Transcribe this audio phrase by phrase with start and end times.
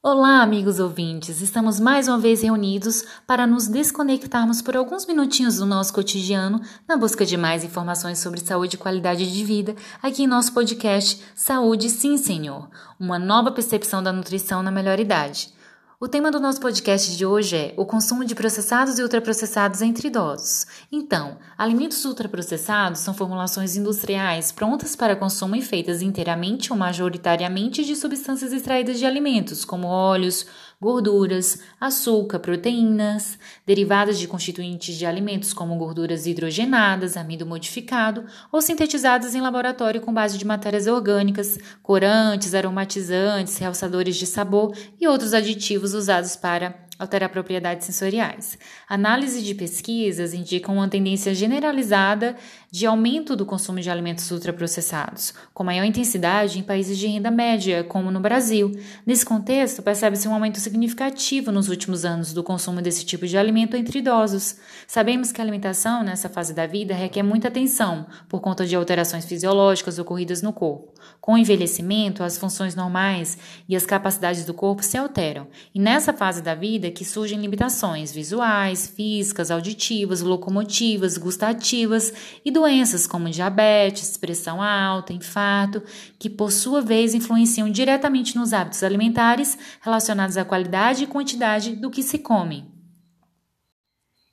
[0.00, 1.40] Olá, amigos ouvintes!
[1.42, 6.96] Estamos mais uma vez reunidos para nos desconectarmos por alguns minutinhos do nosso cotidiano na
[6.96, 11.90] busca de mais informações sobre saúde e qualidade de vida aqui em nosso podcast Saúde
[11.90, 15.52] Sim Senhor uma nova percepção da nutrição na melhor idade.
[16.00, 20.06] O tema do nosso podcast de hoje é o consumo de processados e ultraprocessados entre
[20.06, 20.64] idosos.
[20.92, 27.96] Então, alimentos ultraprocessados são formulações industriais prontas para consumo e feitas inteiramente ou majoritariamente de
[27.96, 30.46] substâncias extraídas de alimentos, como óleos,
[30.80, 39.34] gorduras, açúcar, proteínas, derivadas de constituintes de alimentos como gorduras hidrogenadas, amido modificado ou sintetizadas
[39.34, 45.94] em laboratório com base de matérias orgânicas, corantes, aromatizantes, realçadores de sabor e outros aditivos
[45.94, 48.58] usados para alterar propriedades sensoriais.
[48.88, 52.36] Análise de pesquisas indicam uma tendência generalizada
[52.70, 57.84] de aumento do consumo de alimentos ultraprocessados, com maior intensidade em países de renda média,
[57.84, 58.72] como no Brasil.
[59.06, 63.76] Nesse contexto, percebe-se um aumento significativo nos últimos anos do consumo desse tipo de alimento
[63.76, 64.56] entre idosos.
[64.86, 69.24] Sabemos que a alimentação nessa fase da vida requer muita atenção por conta de alterações
[69.24, 70.92] fisiológicas ocorridas no corpo.
[71.20, 73.36] Com o envelhecimento, as funções normais
[73.68, 78.12] e as capacidades do corpo se alteram, e nessa fase da vida que surgem limitações
[78.12, 82.12] visuais, físicas, auditivas, locomotivas, gustativas
[82.44, 85.82] e doenças como diabetes, pressão alta, infarto,
[86.18, 91.90] que por sua vez influenciam diretamente nos hábitos alimentares relacionados à qualidade e quantidade do
[91.90, 92.77] que se come.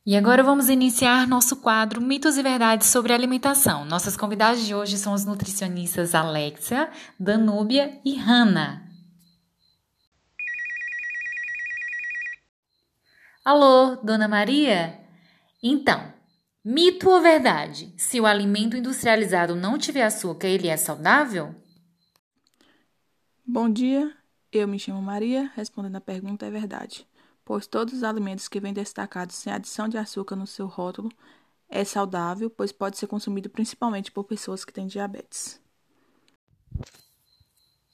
[0.07, 3.83] E agora vamos iniciar nosso quadro Mitos e Verdades sobre Alimentação.
[3.85, 8.87] Nossas convidadas de hoje são as nutricionistas Alexia, Danúbia e Hanna.
[13.43, 14.99] Alô, Dona Maria?
[15.63, 16.13] Então,
[16.63, 17.91] mito ou verdade?
[17.97, 21.55] Se o alimento industrializado não tiver açúcar, ele é saudável?
[23.43, 24.15] Bom dia,
[24.51, 25.51] eu me chamo Maria.
[25.55, 27.07] Respondendo a pergunta, é verdade.
[27.45, 31.09] Pois todos os alimentos que vêm destacados sem adição de açúcar no seu rótulo
[31.69, 35.61] é saudável, pois pode ser consumido principalmente por pessoas que têm diabetes.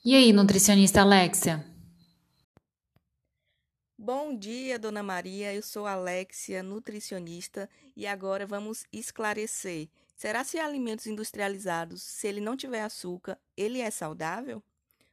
[0.04, 1.64] E aí, nutricionista Alexia?
[3.96, 5.52] Bom dia, dona Maria.
[5.54, 9.88] Eu sou Alexia, nutricionista, e agora vamos esclarecer.
[10.16, 14.62] Será se alimentos industrializados, se ele não tiver açúcar, ele é saudável?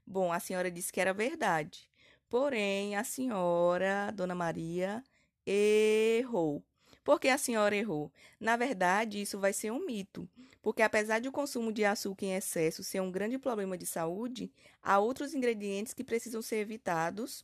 [0.05, 1.88] Bom, a senhora disse que era verdade.
[2.29, 5.03] Porém, a senhora, dona Maria,
[5.45, 6.63] errou.
[7.03, 8.11] Por que a senhora errou?
[8.39, 10.29] Na verdade, isso vai ser um mito,
[10.61, 14.51] porque apesar de o consumo de açúcar em excesso ser um grande problema de saúde,
[14.81, 17.43] há outros ingredientes que precisam ser evitados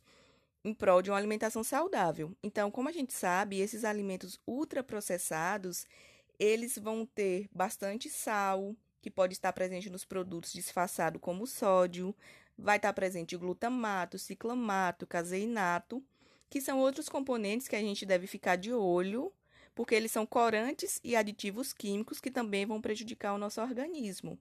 [0.64, 2.36] em prol de uma alimentação saudável.
[2.40, 5.84] Então, como a gente sabe, esses alimentos ultraprocessados,
[6.38, 12.14] eles vão ter bastante sal, que pode estar presente nos produtos disfarçado como sódio,
[12.58, 16.02] vai estar presente glutamato, ciclamato, caseinato,
[16.48, 19.32] que são outros componentes que a gente deve ficar de olho,
[19.74, 24.38] porque eles são corantes e aditivos químicos que também vão prejudicar o nosso organismo.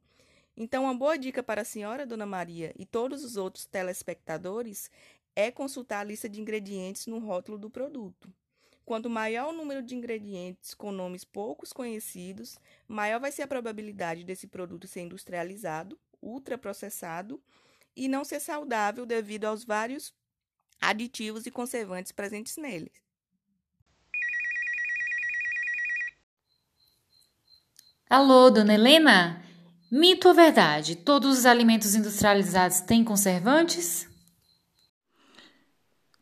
[0.55, 4.89] Então, uma boa dica para a senhora, Dona Maria, e todos os outros telespectadores
[5.35, 8.31] é consultar a lista de ingredientes no rótulo do produto.
[8.85, 14.23] Quanto maior o número de ingredientes com nomes poucos conhecidos, maior vai ser a probabilidade
[14.23, 17.41] desse produto ser industrializado, ultraprocessado
[17.95, 20.13] e não ser saudável devido aos vários
[20.81, 22.91] aditivos e conservantes presentes nele.
[28.09, 29.43] Alô, dona Helena?
[29.91, 30.95] Mito ou verdade?
[30.95, 34.07] Todos os alimentos industrializados têm conservantes?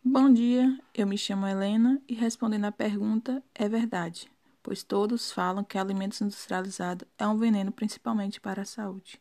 [0.03, 4.29] Bom dia, eu me chamo Helena e respondendo à pergunta, é verdade,
[4.61, 9.19] pois todos falam que alimentos industrializados é um veneno principalmente para a saúde.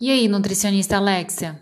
[0.00, 1.60] E aí, nutricionista Alexia?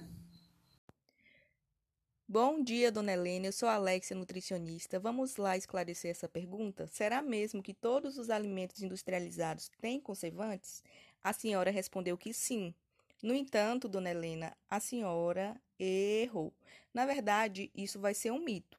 [2.28, 3.46] Bom dia, dona Helena.
[3.46, 5.00] Eu sou a Alexia, nutricionista.
[5.00, 6.86] Vamos lá esclarecer essa pergunta?
[6.86, 10.84] Será mesmo que todos os alimentos industrializados têm conservantes?
[11.24, 12.74] A senhora respondeu que sim.
[13.22, 16.52] No entanto, dona Helena, a senhora errou.
[16.92, 18.78] Na verdade, isso vai ser um mito.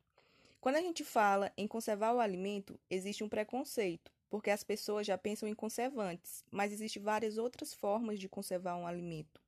[0.61, 5.17] Quando a gente fala em conservar o alimento, existe um preconceito, porque as pessoas já
[5.17, 9.46] pensam em conservantes, mas existem várias outras formas de conservar um alimento.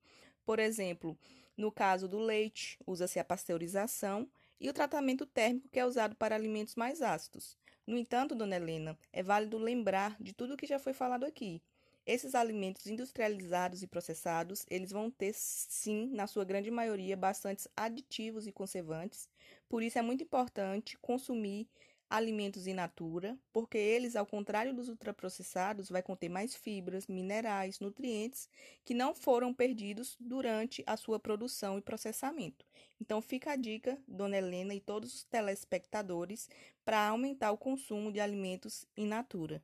[0.50, 1.16] Por exemplo,
[1.56, 4.28] no caso do leite, usa-se a pasteurização
[4.60, 7.56] e o tratamento térmico que é usado para alimentos mais ácidos.
[7.86, 11.62] No entanto, dona Helena, é válido lembrar de tudo o que já foi falado aqui.
[12.04, 18.48] Esses alimentos industrializados e processados, eles vão ter sim, na sua grande maioria, bastantes aditivos
[18.48, 19.30] e conservantes.
[19.70, 21.70] Por isso é muito importante consumir
[22.10, 28.50] alimentos in natura, porque eles, ao contrário dos ultraprocessados, vai conter mais fibras, minerais, nutrientes
[28.84, 32.66] que não foram perdidos durante a sua produção e processamento.
[33.00, 36.50] Então fica a dica, dona Helena e todos os telespectadores,
[36.84, 39.62] para aumentar o consumo de alimentos in natura.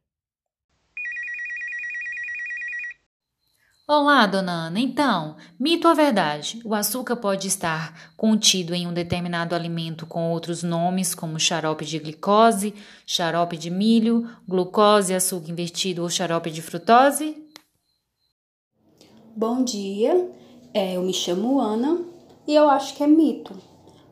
[3.88, 4.80] Olá, dona Ana.
[4.80, 6.60] Então, mito ou verdade?
[6.66, 12.00] O açúcar pode estar contido em um determinado alimento com outros nomes, como xarope de
[12.00, 12.74] glicose,
[13.06, 17.38] xarope de milho, glucose, açúcar invertido ou xarope de frutose?
[19.36, 20.32] Bom dia,
[20.74, 22.02] é, eu me chamo Ana
[22.48, 23.54] e eu acho que é mito,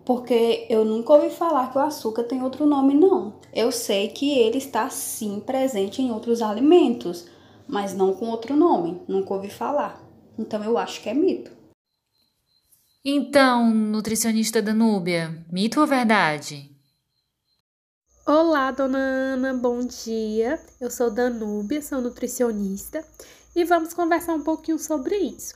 [0.05, 3.33] porque eu nunca ouvi falar que o açúcar tem outro nome, não.
[3.51, 7.25] Eu sei que ele está sim presente em outros alimentos
[7.73, 9.99] mas não com outro nome, nunca ouvi falar.
[10.37, 11.51] Então eu acho que é mito.
[13.03, 16.69] Então, nutricionista Danúbia, mito ou verdade?
[18.27, 20.59] Olá, dona Ana, bom dia.
[20.79, 23.03] Eu sou Danúbia, sou nutricionista
[23.55, 25.55] e vamos conversar um pouquinho sobre isso.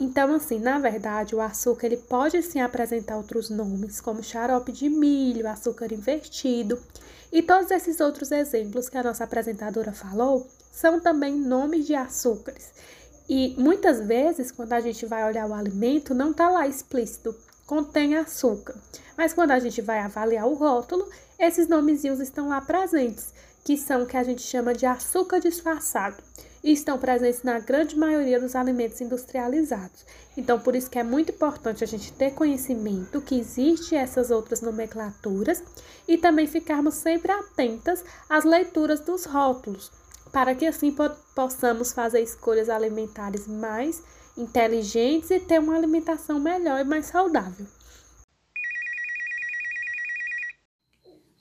[0.00, 4.88] Então, assim, na verdade, o açúcar ele pode sim apresentar outros nomes, como xarope de
[4.88, 6.80] milho, açúcar invertido
[7.32, 12.70] e todos esses outros exemplos que a nossa apresentadora falou são também nomes de açúcares.
[13.26, 17.34] E muitas vezes, quando a gente vai olhar o alimento, não está lá explícito,
[17.66, 18.74] contém açúcar.
[19.16, 21.08] Mas quando a gente vai avaliar o rótulo,
[21.38, 23.32] esses nomezinhos estão lá presentes,
[23.64, 26.22] que são o que a gente chama de açúcar disfarçado
[26.62, 30.04] e estão presentes na grande maioria dos alimentos industrializados.
[30.36, 34.60] Então, por isso que é muito importante a gente ter conhecimento que existe essas outras
[34.60, 35.62] nomenclaturas
[36.06, 39.90] e também ficarmos sempre atentas às leituras dos rótulos,
[40.36, 44.02] para que assim po possamos fazer escolhas alimentares mais
[44.36, 47.66] inteligentes e ter uma alimentação melhor e mais saudável.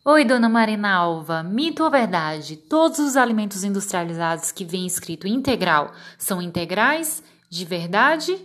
[0.06, 2.56] Oi, dona Marina Alva, mito ou verdade?
[2.56, 8.39] Todos os alimentos industrializados que vêm escrito integral são integrais de verdade?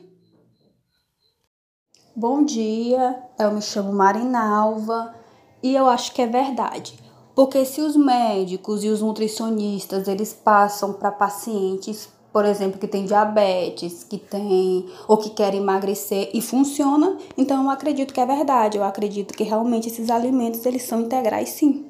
[2.17, 5.15] Bom dia, eu me chamo Marina Alva
[5.63, 6.99] e eu acho que é verdade.
[7.35, 13.05] Porque se os médicos e os nutricionistas eles passam para pacientes, por exemplo, que tem
[13.05, 18.79] diabetes, que tem ou que querem emagrecer e funciona, então eu acredito que é verdade.
[18.79, 21.87] Eu acredito que realmente esses alimentos eles são integrais, sim.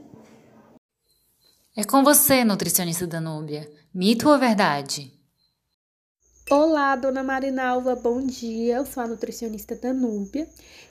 [1.77, 3.71] É com você, nutricionista Danúbia.
[3.95, 5.20] Mito ou verdade?
[6.53, 8.79] Olá, dona Marinalva, bom dia.
[8.79, 10.49] Eu sou a nutricionista Danúbia.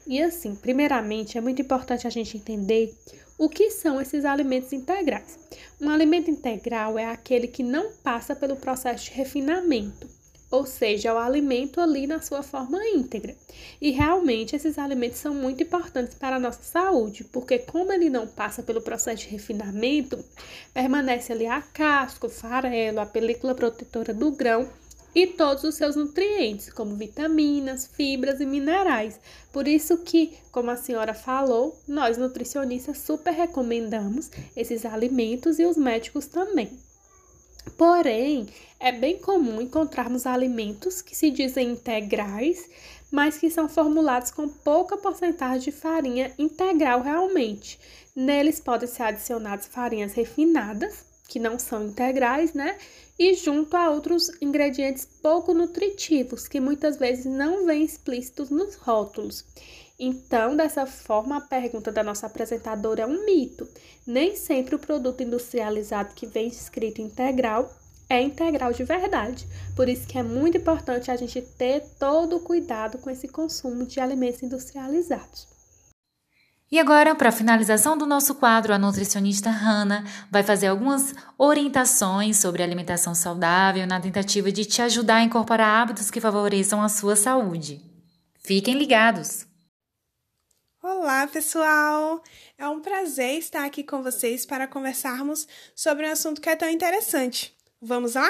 [0.08, 2.96] E assim, primeiramente, é muito importante a gente entender
[3.38, 5.38] o que são esses alimentos integrais?
[5.82, 10.08] Um alimento integral é aquele que não passa pelo processo de refinamento,
[10.50, 13.36] ou seja, é o alimento ali na sua forma íntegra.
[13.82, 18.26] E realmente esses alimentos são muito importantes para a nossa saúde, porque como ele não
[18.26, 20.24] passa pelo processo de refinamento,
[20.74, 24.66] permanece ali a casca, o farelo, a película protetora do grão
[25.14, 29.20] e todos os seus nutrientes, como vitaminas, fibras e minerais.
[29.52, 35.78] Por isso que, como a senhora falou, nós nutricionistas super recomendamos esses alimentos e os
[35.78, 36.70] médicos também.
[37.78, 38.48] Porém,
[38.80, 42.70] é bem comum encontrarmos alimentos que se dizem integrais,
[43.12, 47.80] mas que são formulados com pouca porcentagem de farinha integral realmente.
[48.16, 52.76] Neles podem ser adicionadas farinhas refinadas, que não são integrais, né?
[53.20, 59.44] e junto a outros ingredientes pouco nutritivos que muitas vezes não vêm explícitos nos rótulos.
[60.00, 63.68] Então, dessa forma, a pergunta da nossa apresentadora é um mito.
[64.08, 67.70] Nem sempre o produto industrializado que vem escrito integral
[68.08, 69.46] é integral de verdade.
[69.76, 73.86] Por isso que é muito importante a gente ter todo o cuidado com esse consumo
[73.86, 75.59] de alimentos industrializados.
[76.72, 82.62] E agora, para finalização do nosso quadro, a nutricionista Hannah vai fazer algumas orientações sobre
[82.62, 87.82] alimentação saudável na tentativa de te ajudar a incorporar hábitos que favoreçam a sua saúde.
[88.38, 89.48] Fiquem ligados!
[90.82, 92.22] Olá, pessoal!
[92.56, 96.70] É um prazer estar aqui com vocês para conversarmos sobre um assunto que é tão
[96.70, 97.52] interessante.
[97.82, 98.30] Vamos lá?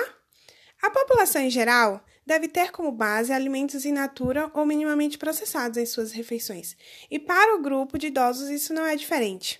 [0.81, 5.85] A população em geral deve ter como base alimentos in natura ou minimamente processados em
[5.85, 6.77] suas refeições.
[7.09, 9.59] E para o grupo de idosos isso não é diferente.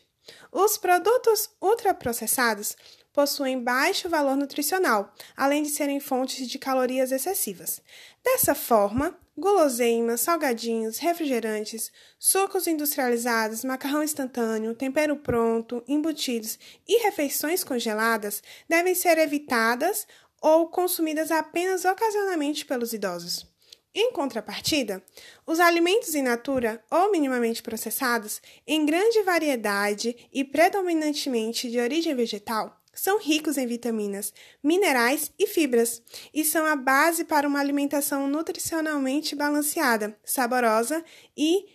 [0.52, 2.76] Os produtos ultraprocessados
[3.12, 7.82] possuem baixo valor nutricional, além de serem fontes de calorias excessivas.
[8.24, 18.44] Dessa forma, guloseimas, salgadinhos, refrigerantes, sucos industrializados, macarrão instantâneo, tempero pronto, embutidos e refeições congeladas
[18.70, 20.06] devem ser evitadas
[20.41, 23.46] ou consumidas apenas ocasionalmente pelos idosos.
[23.93, 25.03] Em contrapartida,
[25.46, 32.79] os alimentos in natura ou minimamente processados, em grande variedade e predominantemente de origem vegetal,
[32.93, 36.01] são ricos em vitaminas, minerais e fibras
[36.34, 41.03] e são a base para uma alimentação nutricionalmente balanceada, saborosa
[41.36, 41.65] e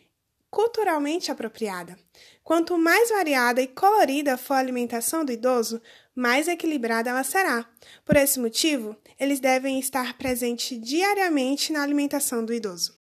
[0.50, 1.98] culturalmente apropriada.
[2.44, 5.80] Quanto mais variada e colorida for a alimentação do idoso,
[6.14, 7.68] mais equilibrada ela será.
[8.04, 12.98] Por esse motivo, eles devem estar presentes diariamente na alimentação do idoso.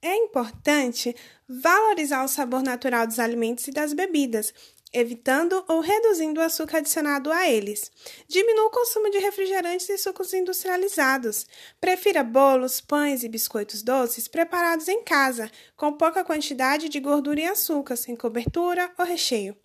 [0.00, 1.16] É importante
[1.48, 4.52] valorizar o sabor natural dos alimentos e das bebidas,
[4.92, 7.90] evitando ou reduzindo o açúcar adicionado a eles.
[8.28, 11.46] Diminua o consumo de refrigerantes e sucos industrializados.
[11.80, 17.46] Prefira bolos, pães e biscoitos doces preparados em casa, com pouca quantidade de gordura e
[17.46, 19.56] açúcar, sem cobertura ou recheio.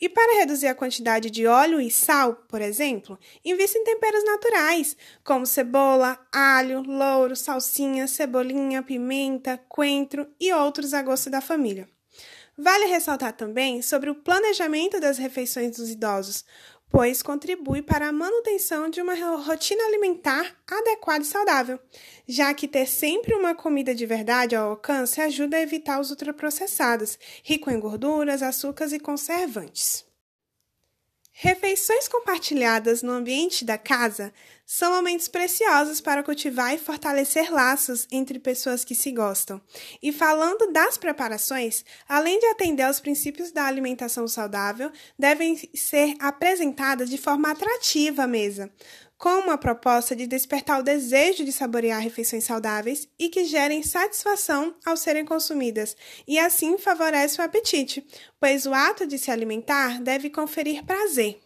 [0.00, 4.96] E para reduzir a quantidade de óleo e sal, por exemplo, invista em temperos naturais,
[5.22, 11.88] como cebola, alho, louro, salsinha, cebolinha, pimenta, coentro e outros a gosto da família.
[12.60, 16.44] Vale ressaltar também sobre o planejamento das refeições dos idosos,
[16.90, 21.78] pois contribui para a manutenção de uma rotina alimentar adequada e saudável,
[22.26, 27.18] já que ter sempre uma comida de verdade ao alcance ajuda a evitar os ultraprocessados,
[27.44, 30.07] rico em gorduras, açúcares e conservantes.
[31.40, 34.32] Refeições compartilhadas no ambiente da casa
[34.66, 39.60] são momentos preciosos para cultivar e fortalecer laços entre pessoas que se gostam.
[40.02, 47.08] E falando das preparações, além de atender aos princípios da alimentação saudável, devem ser apresentadas
[47.08, 48.68] de forma atrativa à mesa,
[49.18, 54.74] com uma proposta de despertar o desejo de saborear refeições saudáveis e que gerem satisfação
[54.86, 55.96] ao serem consumidas,
[56.26, 58.06] e assim favorece o apetite,
[58.40, 61.40] pois o ato de se alimentar deve conferir prazer.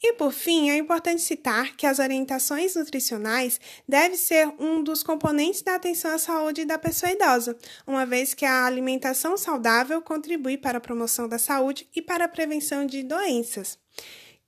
[0.00, 3.58] E por fim, é importante citar que as orientações nutricionais
[3.88, 7.56] devem ser um dos componentes da atenção à saúde da pessoa idosa,
[7.86, 12.28] uma vez que a alimentação saudável contribui para a promoção da saúde e para a
[12.28, 13.78] prevenção de doenças.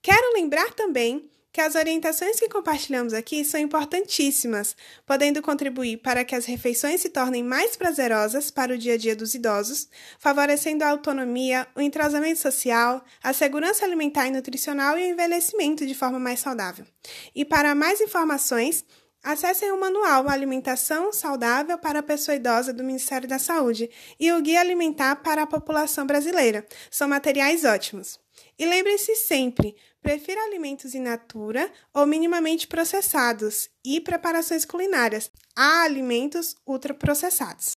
[0.00, 6.36] Quero lembrar também que as orientações que compartilhamos aqui são importantíssimas, podendo contribuir para que
[6.36, 9.88] as refeições se tornem mais prazerosas para o dia a dia dos idosos,
[10.20, 15.96] favorecendo a autonomia, o entrosamento social, a segurança alimentar e nutricional e o envelhecimento de
[15.96, 16.86] forma mais saudável.
[17.34, 18.84] E para mais informações,
[19.20, 24.40] Acessem o manual Alimentação Saudável para a Pessoa Idosa do Ministério da Saúde e o
[24.40, 26.64] Guia Alimentar para a População Brasileira.
[26.88, 28.20] São materiais ótimos.
[28.58, 36.56] E lembre-se sempre, prefira alimentos in natura ou minimamente processados e preparações culinárias a alimentos
[36.66, 37.76] ultraprocessados.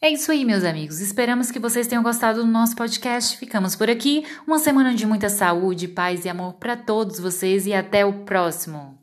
[0.00, 1.00] É isso aí, meus amigos.
[1.00, 3.36] Esperamos que vocês tenham gostado do nosso podcast.
[3.36, 4.26] Ficamos por aqui.
[4.44, 9.01] Uma semana de muita saúde, paz e amor para todos vocês e até o próximo.